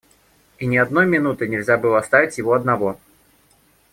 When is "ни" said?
0.65-0.77